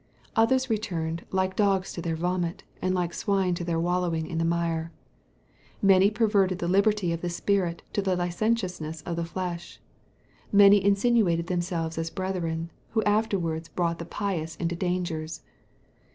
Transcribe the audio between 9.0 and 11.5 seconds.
of the flesh. Many insinuated